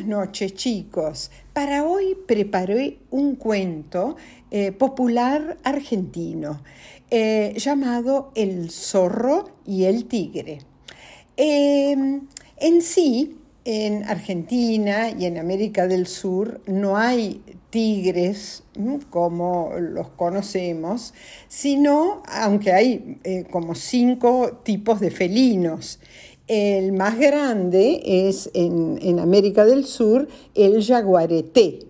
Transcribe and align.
Buenas 0.00 0.18
noches 0.18 0.54
chicos. 0.54 1.30
Para 1.52 1.84
hoy 1.84 2.16
preparé 2.26 2.96
un 3.10 3.36
cuento 3.36 4.16
eh, 4.50 4.72
popular 4.72 5.58
argentino 5.62 6.62
eh, 7.10 7.52
llamado 7.58 8.32
El 8.34 8.70
zorro 8.70 9.50
y 9.66 9.84
el 9.84 10.06
tigre. 10.06 10.60
Em, 11.36 12.22
en 12.56 12.80
sí, 12.80 13.36
en 13.66 14.04
Argentina 14.04 15.10
y 15.10 15.26
en 15.26 15.36
América 15.36 15.86
del 15.86 16.06
Sur 16.06 16.62
no 16.66 16.96
hay 16.96 17.42
tigres 17.68 18.62
como 19.10 19.72
los 19.78 20.08
conocemos, 20.08 21.12
sino, 21.48 22.22
aunque 22.26 22.72
hay 22.72 23.18
eh, 23.22 23.44
como 23.50 23.74
cinco 23.74 24.60
tipos 24.64 24.98
de 25.00 25.10
felinos. 25.10 25.98
El 26.52 26.94
más 26.94 27.16
grande 27.16 28.02
es 28.04 28.50
en, 28.54 29.20
América 29.20 29.64
del 29.64 29.84
Sur 29.84 30.26
el 30.56 30.84
jaguareté. 30.84 31.86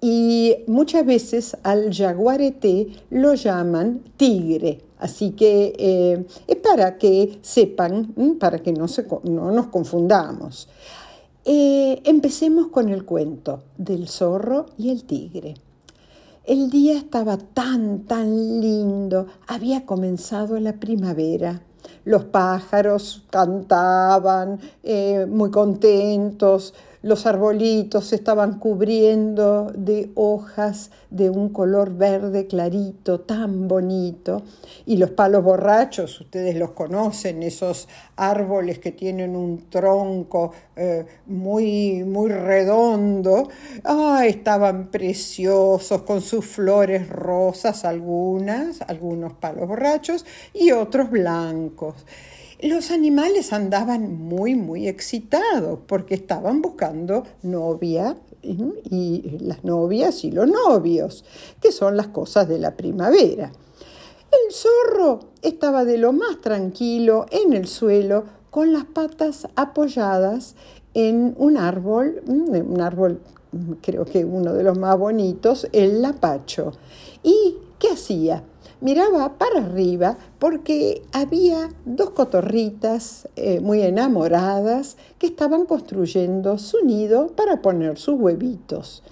Y 0.00 0.56
muchas 0.66 1.06
veces 1.06 1.56
al 1.62 1.94
jaguareté 1.94 2.88
lo 3.10 3.34
llaman 3.34 4.02
tigre. 4.16 4.80
Así 4.98 5.30
que 5.30 5.72
eh, 5.78 6.26
es 6.48 6.56
para 6.56 6.98
que 6.98 7.38
sepan, 7.42 8.12
para 8.40 8.58
que 8.58 8.72
no, 8.72 8.86
no 9.22 9.52
nos 9.52 9.68
confundamos. 9.68 10.68
Eh, 11.44 12.00
empecemos 12.02 12.66
con 12.72 12.88
el 12.88 13.04
cuento 13.04 13.62
del 13.78 14.08
zorro 14.08 14.66
y 14.78 14.90
el 14.90 15.04
tigre. 15.04 15.54
El 16.44 16.70
día 16.70 16.98
estaba 16.98 17.36
tan, 17.36 18.00
tan 18.00 18.60
lindo, 18.60 19.28
había 19.46 19.86
comenzado 19.86 20.58
la 20.58 20.80
primavera. 20.80 21.62
Los 22.04 22.24
pájaros 22.24 23.22
cantaban 23.30 24.58
eh, 24.82 25.26
muy 25.28 25.50
contentos, 25.50 26.74
los 27.02 27.26
arbolitos 27.26 28.06
se 28.06 28.16
estaban 28.16 28.58
cubriendo 28.58 29.72
de 29.74 30.10
hojas 30.14 30.90
de 31.10 31.30
un 31.30 31.48
color 31.48 31.96
verde 31.96 32.46
clarito, 32.46 33.20
tan 33.20 33.66
bonito. 33.68 34.42
Y 34.86 34.96
los 34.96 35.10
palos 35.10 35.42
borrachos, 35.42 36.20
ustedes 36.20 36.56
los 36.56 36.70
conocen, 36.70 37.42
esos 37.42 37.88
árboles 38.16 38.78
que 38.78 38.92
tienen 38.92 39.34
un 39.34 39.68
tronco 39.68 40.52
eh, 40.76 41.04
muy, 41.26 42.04
muy 42.04 42.30
redondo, 42.30 43.48
ah, 43.84 44.22
estaban 44.24 44.90
preciosos 44.90 46.02
con 46.02 46.20
sus 46.20 46.46
flores 46.46 47.08
rosas, 47.08 47.84
algunas, 47.84 48.80
algunos 48.82 49.32
palos 49.34 49.66
borrachos 49.66 50.24
y 50.54 50.70
otros 50.70 51.10
blancos 51.10 51.94
los 52.62 52.90
animales 52.90 53.52
andaban 53.52 54.18
muy, 54.18 54.54
muy 54.54 54.86
excitados 54.86 55.80
porque 55.86 56.14
estaban 56.14 56.62
buscando 56.62 57.24
novia 57.42 58.16
y 58.42 59.38
las 59.40 59.64
novias 59.64 60.24
y 60.24 60.30
los 60.30 60.48
novios, 60.48 61.24
que 61.60 61.72
son 61.72 61.96
las 61.96 62.08
cosas 62.08 62.48
de 62.48 62.58
la 62.58 62.76
primavera. 62.76 63.52
El 64.30 64.52
zorro 64.52 65.20
estaba 65.42 65.84
de 65.84 65.98
lo 65.98 66.12
más 66.12 66.40
tranquilo 66.40 67.26
en 67.30 67.52
el 67.52 67.66
suelo 67.66 68.24
con 68.50 68.72
las 68.72 68.84
patas 68.84 69.48
apoyadas 69.56 70.54
en 70.94 71.34
un 71.38 71.56
árbol, 71.56 72.22
un 72.26 72.80
árbol 72.80 73.20
creo 73.80 74.04
que 74.04 74.24
uno 74.24 74.52
de 74.52 74.62
los 74.62 74.78
más 74.78 74.98
bonitos, 74.98 75.68
el 75.72 76.00
lapacho. 76.00 76.72
¿Y 77.22 77.56
qué 77.78 77.90
hacía? 77.90 78.42
Miraba 78.82 79.38
para 79.38 79.60
arriba 79.60 80.18
porque 80.38 81.02
había 81.12 81.70
dos 81.84 82.10
cotorritas 82.10 83.28
eh, 83.36 83.60
muy 83.60 83.80
enamoradas 83.80 84.96
que 85.18 85.28
estaban 85.28 85.66
construyendo 85.66 86.58
su 86.58 86.84
nido 86.84 87.28
para 87.28 87.62
poner 87.62 87.96
sus 87.96 88.18
huevitos. 88.18 89.02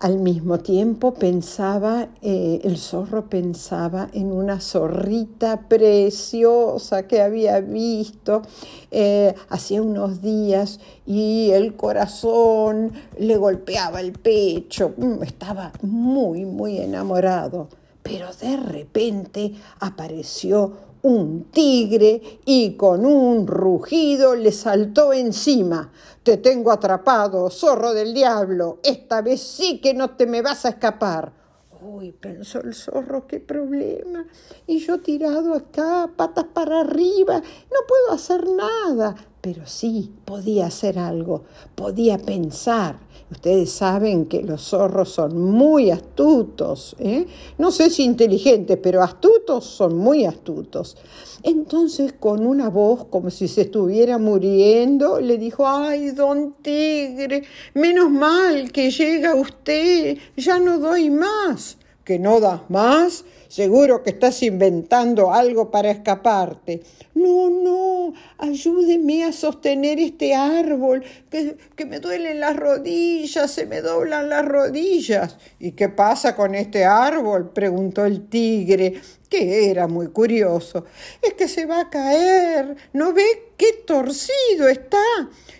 Al 0.00 0.18
mismo 0.18 0.58
tiempo 0.58 1.14
pensaba, 1.14 2.08
eh, 2.20 2.60
el 2.64 2.78
zorro 2.78 3.30
pensaba 3.30 4.08
en 4.12 4.32
una 4.32 4.60
zorrita 4.60 5.68
preciosa 5.68 7.06
que 7.06 7.22
había 7.22 7.60
visto 7.60 8.42
eh, 8.90 9.34
hacía 9.50 9.82
unos 9.82 10.20
días 10.20 10.80
y 11.06 11.50
el 11.52 11.76
corazón 11.76 12.92
le 13.18 13.36
golpeaba 13.36 14.00
el 14.00 14.12
pecho, 14.12 14.94
mm, 14.96 15.22
estaba 15.22 15.72
muy, 15.82 16.44
muy 16.44 16.78
enamorado 16.78 17.68
pero 18.04 18.28
de 18.34 18.58
repente 18.58 19.54
apareció 19.80 20.72
un 21.00 21.44
tigre 21.50 22.40
y 22.44 22.74
con 22.76 23.06
un 23.06 23.46
rugido 23.46 24.36
le 24.36 24.52
saltó 24.52 25.14
encima. 25.14 25.90
Te 26.22 26.36
tengo 26.36 26.70
atrapado, 26.70 27.48
zorro 27.50 27.94
del 27.94 28.12
diablo. 28.12 28.78
Esta 28.82 29.22
vez 29.22 29.40
sí 29.40 29.80
que 29.80 29.94
no 29.94 30.10
te 30.10 30.26
me 30.26 30.42
vas 30.42 30.66
a 30.66 30.70
escapar. 30.70 31.32
Uy, 31.80 32.12
pensó 32.12 32.60
el 32.60 32.74
zorro, 32.74 33.26
qué 33.26 33.40
problema. 33.40 34.26
Y 34.66 34.80
yo 34.80 35.00
tirado 35.00 35.54
acá, 35.54 36.10
patas 36.14 36.46
para 36.52 36.80
arriba, 36.80 37.40
no 37.40 37.78
puedo 37.88 38.12
hacer 38.12 38.46
nada. 38.48 39.14
Pero 39.44 39.66
sí, 39.66 40.10
podía 40.24 40.68
hacer 40.68 40.98
algo, 40.98 41.42
podía 41.74 42.16
pensar. 42.16 42.96
Ustedes 43.30 43.70
saben 43.70 44.24
que 44.24 44.42
los 44.42 44.62
zorros 44.62 45.10
son 45.10 45.38
muy 45.38 45.90
astutos, 45.90 46.96
¿eh? 46.98 47.26
no 47.58 47.70
sé 47.70 47.90
si 47.90 48.04
inteligentes, 48.04 48.78
pero 48.82 49.02
astutos 49.02 49.66
son 49.66 49.98
muy 49.98 50.24
astutos. 50.24 50.96
Entonces, 51.42 52.14
con 52.18 52.46
una 52.46 52.70
voz 52.70 53.04
como 53.10 53.28
si 53.28 53.46
se 53.46 53.62
estuviera 53.62 54.16
muriendo, 54.16 55.20
le 55.20 55.36
dijo, 55.36 55.68
ay, 55.68 56.12
don 56.12 56.54
Tigre, 56.62 57.42
menos 57.74 58.10
mal 58.10 58.72
que 58.72 58.90
llega 58.90 59.34
usted, 59.34 60.16
ya 60.38 60.58
no 60.58 60.78
doy 60.78 61.10
más. 61.10 61.76
¿Que 62.02 62.18
no 62.18 62.40
das 62.40 62.60
más? 62.70 63.24
Seguro 63.54 64.02
que 64.02 64.10
estás 64.10 64.42
inventando 64.42 65.32
algo 65.32 65.70
para 65.70 65.88
escaparte. 65.88 66.82
No, 67.14 67.48
no, 67.50 68.12
ayúdeme 68.36 69.22
a 69.22 69.30
sostener 69.30 70.00
este 70.00 70.34
árbol, 70.34 71.04
que, 71.30 71.56
que, 71.76 71.84
me 71.84 72.00
duelen 72.00 72.40
las 72.40 72.56
rodillas, 72.56 73.52
se 73.52 73.66
me 73.66 73.80
doblan 73.80 74.28
las 74.28 74.44
rodillas. 74.44 75.36
¿Y 75.60 75.70
qué 75.70 75.88
pasa 75.88 76.34
con 76.34 76.56
este 76.56 76.84
árbol? 76.84 77.52
preguntó 77.52 78.04
el 78.04 78.26
tigre, 78.26 79.00
que 79.30 79.70
era 79.70 79.86
muy 79.86 80.08
curioso. 80.08 80.84
Es 81.22 81.34
que 81.34 81.46
se 81.46 81.64
va 81.64 81.82
a 81.82 81.90
caer. 81.90 82.74
¿No 82.92 83.12
ve 83.12 83.52
qué 83.56 83.68
torcido 83.86 84.66
está? 84.68 84.98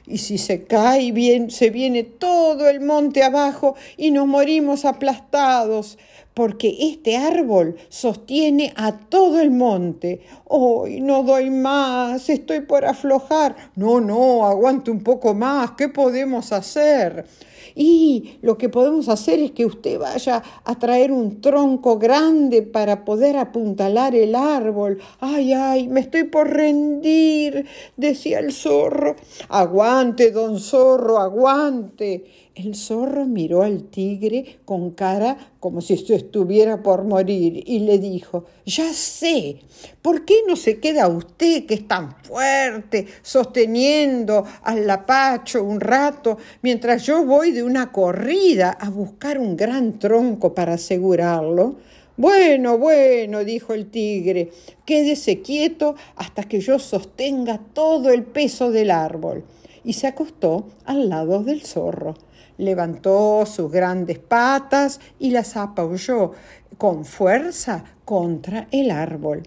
Y 0.05 0.19
si 0.19 0.37
se 0.39 0.65
cae 0.65 1.13
bien, 1.13 1.49
se 1.49 1.71
viene 1.71 2.03
todo 2.03 2.69
el 2.69 2.81
monte 2.81 3.23
abajo 3.23 3.77
y 3.97 4.11
nos 4.11 4.27
morimos 4.27 4.85
aplastados 4.85 5.97
porque 6.35 6.77
este 6.81 7.17
árbol 7.17 7.77
sostiene 7.89 8.73
a 8.77 8.93
todo 8.93 9.41
el 9.41 9.51
monte. 9.51 10.23
¡Hoy 10.45 11.01
no 11.01 11.23
doy 11.23 11.51
más! 11.51 12.29
Estoy 12.29 12.61
por 12.61 12.85
aflojar. 12.85 13.57
No, 13.77 14.01
no, 14.01 14.47
aguante 14.47 14.91
un 14.91 15.03
poco 15.03 15.35
más. 15.35 15.73
¿Qué 15.73 15.89
podemos 15.89 16.53
hacer? 16.53 17.27
Y 17.75 18.39
lo 18.43 18.57
que 18.57 18.69
podemos 18.69 19.09
hacer 19.09 19.41
es 19.41 19.51
que 19.51 19.67
usted 19.67 19.99
vaya 19.99 20.43
a 20.65 20.79
traer 20.79 21.11
un 21.11 21.41
tronco 21.41 21.99
grande 21.99 22.63
para 22.63 23.05
poder 23.05 23.37
apuntalar 23.37 24.15
el 24.15 24.37
árbol. 24.37 24.99
Ay, 25.21 25.53
ay, 25.53 25.89
me 25.89 26.01
estoy 26.01 26.25
por 26.25 26.51
rendir, 26.51 27.67
decía 27.97 28.39
el 28.39 28.53
zorro. 28.53 29.17
Aguante, 29.49 30.31
don 30.31 30.61
zorro, 30.61 31.19
aguante. 31.19 32.25
El 32.55 32.77
zorro 32.77 33.27
miró 33.27 33.63
al 33.63 33.85
tigre 33.85 34.61
con 34.65 34.93
cara 34.93 35.37
como 35.59 35.81
si 35.81 35.95
estuviera 35.95 36.85
por 36.85 37.03
morir 37.03 37.65
y 37.75 37.81
le 37.81 37.99
dijo, 37.99 38.45
ya 38.65 38.93
sé, 38.93 39.57
¿por 40.01 40.25
qué 40.25 40.37
no 40.47 40.55
se 40.55 40.79
queda 40.79 41.09
usted 41.09 41.67
que 41.67 41.75
es 41.75 41.89
tan 41.89 42.15
fuerte 42.23 43.05
sosteniendo 43.21 44.47
al 44.63 44.87
lapacho 44.87 45.65
un 45.65 45.81
rato 45.81 46.39
mientras 46.63 47.05
yo 47.05 47.25
voy 47.25 47.51
de 47.51 47.65
una 47.65 47.91
corrida 47.91 48.71
a 48.71 48.91
buscar 48.91 49.41
un 49.41 49.57
gran 49.57 49.99
tronco 49.99 50.55
para 50.55 50.75
asegurarlo? 50.75 51.75
Bueno, 52.17 52.79
bueno, 52.79 53.43
dijo 53.43 53.75
el 53.75 53.91
tigre, 53.91 54.53
quédese 54.85 55.43
quieto 55.43 55.97
hasta 56.15 56.45
que 56.45 56.61
yo 56.61 56.79
sostenga 56.79 57.59
todo 57.73 58.11
el 58.11 58.23
peso 58.23 58.71
del 58.71 58.93
árbol. 58.93 59.43
Y 59.85 59.93
se 59.93 60.07
acostó 60.07 60.71
al 60.85 61.09
lado 61.09 61.43
del 61.45 61.63
zorro 61.63 62.15
levantó 62.59 63.45
sus 63.47 63.71
grandes 63.71 64.19
patas 64.19 65.01
y 65.19 65.31
las 65.31 65.57
apoyó 65.57 66.33
con 66.79 67.05
fuerza 67.05 67.85
contra 68.05 68.69
el 68.71 68.91
árbol. 68.91 69.43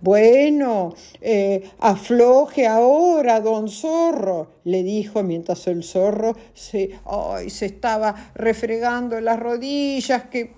Bueno, 0.00 0.94
eh, 1.20 1.70
afloje 1.78 2.66
ahora, 2.66 3.40
don 3.40 3.68
zorro, 3.68 4.48
le 4.64 4.82
dijo 4.82 5.22
mientras 5.22 5.66
el 5.66 5.82
zorro 5.82 6.36
se, 6.54 6.98
se 7.48 7.66
estaba 7.66 8.32
refregando 8.34 9.20
las 9.20 9.38
rodillas 9.38 10.24
que 10.24 10.54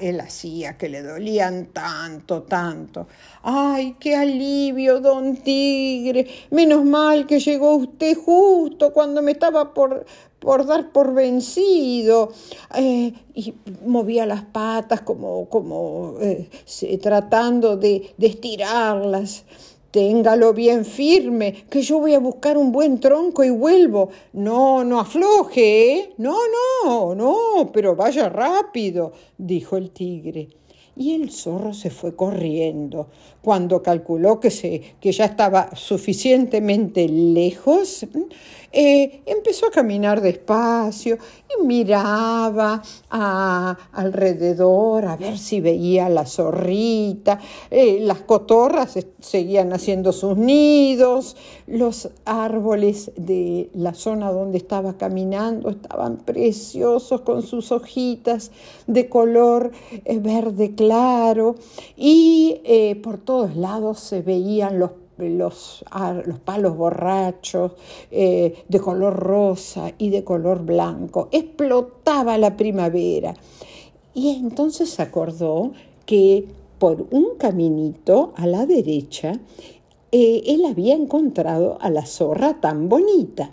él 0.00 0.20
hacía, 0.20 0.76
que 0.76 0.88
le 0.88 1.02
dolían 1.02 1.66
tanto, 1.66 2.42
tanto. 2.42 3.06
Ay, 3.42 3.96
qué 4.00 4.16
alivio, 4.16 5.00
don 5.00 5.36
tigre. 5.36 6.26
Menos 6.50 6.84
mal 6.84 7.26
que 7.26 7.40
llegó 7.40 7.76
usted 7.76 8.16
justo 8.16 8.92
cuando 8.92 9.22
me 9.22 9.32
estaba 9.32 9.74
por, 9.74 10.04
por 10.44 10.66
dar 10.66 10.92
por 10.92 11.14
vencido 11.14 12.30
eh, 12.76 13.12
y 13.34 13.54
movía 13.84 14.26
las 14.26 14.44
patas 14.44 15.00
como, 15.00 15.48
como 15.48 16.14
eh, 16.20 16.48
tratando 17.02 17.76
de, 17.76 18.14
de 18.16 18.26
estirarlas. 18.26 19.44
Téngalo 19.90 20.52
bien 20.52 20.84
firme, 20.84 21.66
que 21.70 21.80
yo 21.80 22.00
voy 22.00 22.14
a 22.14 22.18
buscar 22.18 22.58
un 22.58 22.72
buen 22.72 22.98
tronco 22.98 23.44
y 23.44 23.50
vuelvo. 23.50 24.08
No, 24.32 24.82
no 24.82 24.98
afloje, 24.98 25.92
¿eh? 25.92 26.14
No, 26.18 26.36
no, 26.84 27.14
no, 27.14 27.70
pero 27.72 27.94
vaya 27.94 28.28
rápido, 28.28 29.12
dijo 29.38 29.76
el 29.76 29.92
tigre. 29.92 30.48
Y 30.96 31.14
el 31.14 31.30
zorro 31.30 31.72
se 31.74 31.90
fue 31.90 32.16
corriendo. 32.16 33.08
Cuando 33.40 33.82
calculó 33.82 34.40
que, 34.40 34.50
se, 34.50 34.80
que 35.00 35.12
ya 35.12 35.26
estaba 35.26 35.74
suficientemente 35.76 37.08
lejos, 37.08 38.04
eh, 38.76 39.22
empezó 39.26 39.66
a 39.66 39.70
caminar 39.70 40.20
despacio 40.20 41.16
y 41.48 41.64
miraba 41.64 42.82
alrededor 43.92 45.06
a 45.06 45.16
ver 45.16 45.38
si 45.38 45.60
veía 45.60 46.08
la 46.08 46.26
zorrita. 46.26 47.38
Eh, 47.70 48.00
las 48.00 48.22
cotorras 48.22 48.98
seguían 49.20 49.72
haciendo 49.72 50.12
sus 50.12 50.36
nidos. 50.36 51.36
Los 51.68 52.10
árboles 52.24 53.12
de 53.16 53.70
la 53.74 53.94
zona 53.94 54.32
donde 54.32 54.58
estaba 54.58 54.98
caminando 54.98 55.70
estaban 55.70 56.16
preciosos 56.16 57.20
con 57.20 57.42
sus 57.42 57.70
hojitas 57.70 58.50
de 58.88 59.08
color 59.08 59.70
eh, 60.04 60.18
verde 60.18 60.74
claro 60.74 61.54
y 61.96 62.60
por 63.04 63.18
todos 63.18 63.54
lados 63.54 64.00
se 64.00 64.20
veían 64.20 64.80
los 64.80 64.90
los, 65.18 65.84
los 66.24 66.38
palos 66.40 66.76
borrachos 66.76 67.72
eh, 68.10 68.64
de 68.68 68.80
color 68.80 69.14
rosa 69.16 69.92
y 69.98 70.10
de 70.10 70.24
color 70.24 70.64
blanco. 70.64 71.28
Explotaba 71.32 72.38
la 72.38 72.56
primavera. 72.56 73.34
Y 74.14 74.30
entonces 74.30 74.90
se 74.90 75.02
acordó 75.02 75.72
que 76.06 76.46
por 76.78 77.06
un 77.10 77.36
caminito 77.38 78.32
a 78.36 78.46
la 78.46 78.66
derecha 78.66 79.32
eh, 80.16 80.44
él 80.46 80.64
había 80.64 80.94
encontrado 80.94 81.76
a 81.80 81.90
la 81.90 82.06
zorra 82.06 82.60
tan 82.60 82.88
bonita 82.88 83.50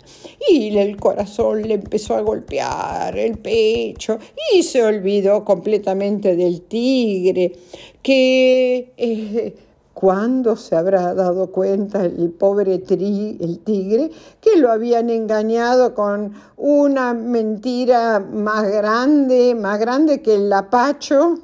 y 0.48 0.76
el 0.78 0.96
corazón 0.96 1.62
le 1.62 1.74
empezó 1.74 2.14
a 2.14 2.20
golpear 2.20 3.18
el 3.18 3.38
pecho 3.38 4.18
y 4.54 4.62
se 4.62 4.84
olvidó 4.84 5.44
completamente 5.44 6.36
del 6.36 6.60
tigre 6.62 7.52
que 8.00 8.92
eh, 8.96 9.56
¿Cuándo 10.02 10.56
se 10.56 10.74
habrá 10.74 11.14
dado 11.14 11.52
cuenta 11.52 12.04
el 12.04 12.32
pobre 12.32 12.80
tri, 12.80 13.38
el 13.40 13.60
tigre 13.60 14.10
que 14.40 14.56
lo 14.56 14.72
habían 14.72 15.10
engañado 15.10 15.94
con 15.94 16.32
una 16.56 17.14
mentira 17.14 18.18
más 18.18 18.68
grande, 18.68 19.54
más 19.54 19.78
grande 19.78 20.20
que 20.20 20.34
el 20.34 20.48
lapacho 20.48 21.38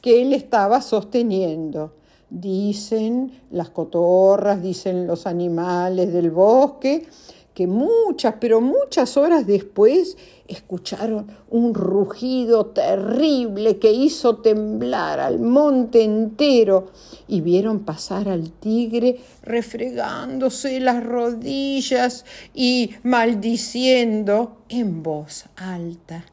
que 0.00 0.22
él 0.22 0.34
estaba 0.34 0.82
sosteniendo? 0.82 1.94
Dicen 2.30 3.40
las 3.50 3.70
cotorras, 3.70 4.62
dicen 4.62 5.08
los 5.08 5.26
animales 5.26 6.12
del 6.12 6.30
bosque, 6.30 7.08
que 7.56 7.66
muchas, 7.66 8.34
pero 8.38 8.60
muchas 8.60 9.16
horas 9.16 9.46
después 9.46 10.18
escucharon 10.46 11.26
un 11.48 11.72
rugido 11.72 12.66
terrible 12.66 13.78
que 13.78 13.92
hizo 13.92 14.36
temblar 14.36 15.20
al 15.20 15.38
monte 15.40 16.04
entero 16.04 16.88
y 17.26 17.40
vieron 17.40 17.80
pasar 17.80 18.28
al 18.28 18.52
tigre 18.52 19.20
refregándose 19.42 20.80
las 20.80 21.02
rodillas 21.02 22.26
y 22.52 22.90
maldiciendo 23.02 24.58
en 24.68 25.02
voz 25.02 25.46
alta. 25.56 26.26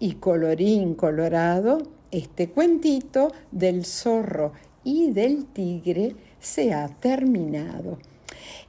Y 0.00 0.14
colorín 0.14 0.94
colorado, 0.96 1.78
este 2.10 2.50
cuentito 2.50 3.30
del 3.52 3.84
zorro 3.84 4.54
y 4.82 5.12
del 5.12 5.44
tigre 5.52 6.16
se 6.40 6.74
ha 6.74 6.88
terminado. 6.88 7.98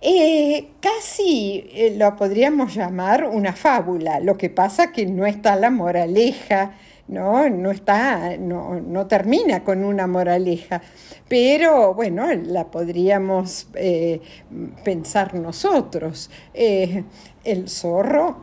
Eh, 0.01 0.69
casi 0.79 1.69
eh, 1.73 1.95
lo 1.97 2.15
podríamos 2.15 2.73
llamar 2.75 3.25
una 3.25 3.53
fábula, 3.53 4.19
lo 4.19 4.37
que 4.37 4.49
pasa 4.49 4.91
que 4.91 5.05
no 5.05 5.25
está 5.25 5.55
la 5.55 5.69
moraleja, 5.69 6.73
no, 7.07 7.49
no 7.49 7.71
está, 7.71 8.37
no, 8.37 8.79
no 8.79 9.07
termina 9.07 9.63
con 9.63 9.83
una 9.83 10.07
moraleja, 10.07 10.81
pero 11.27 11.93
bueno, 11.93 12.27
la 12.33 12.71
podríamos 12.71 13.67
eh, 13.73 14.21
pensar 14.83 15.33
nosotros. 15.35 16.29
el 16.53 17.69
zorro, 17.69 18.37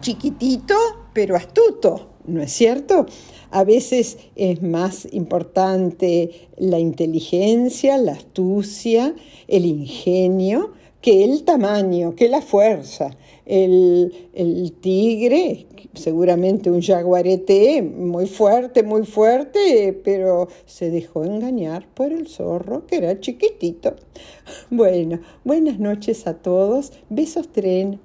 chiquitito, 0.00 0.74
pero 1.12 1.36
astuto, 1.36 2.11
¿no 2.26 2.42
es 2.42 2.52
cierto? 2.52 3.06
A 3.50 3.64
veces 3.64 4.18
es 4.34 4.62
más 4.62 5.06
importante 5.12 6.30
la 6.56 6.78
inteligencia, 6.78 7.98
la 7.98 8.12
astucia, 8.12 9.14
el 9.46 9.66
ingenio, 9.66 10.72
que 11.02 11.24
el 11.24 11.42
tamaño, 11.42 12.14
que 12.14 12.28
la 12.28 12.40
fuerza. 12.40 13.10
El, 13.44 14.14
tigre, 14.80 15.66
seguramente 15.94 16.70
un 16.70 16.80
jaguarete 16.80 17.82
muy 17.82 18.26
fuerte, 18.26 18.82
muy 18.84 19.04
fuerte, 19.04 20.00
pero 20.04 20.48
se 20.64 20.90
dejó 20.90 21.24
engañar 21.24 21.86
por 21.92 22.12
el 22.12 22.28
zorro, 22.28 22.86
que 22.86 22.96
era 22.96 23.20
chiquitito. 23.20 23.96
Bueno, 24.70 25.20
buenas 25.44 25.78
noches 25.78 26.26
a 26.26 26.34
todos. 26.34 26.92
Besos 27.10 27.48
tren. 27.52 28.00